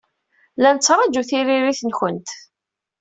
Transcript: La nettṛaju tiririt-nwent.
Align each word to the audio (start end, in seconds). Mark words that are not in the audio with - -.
La 0.61 0.69
nettṛaju 0.75 1.21
tiririt-nwent. 1.29 2.29